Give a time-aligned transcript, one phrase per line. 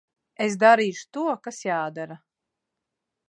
[0.45, 2.17] Es darīšu to, kas jādara.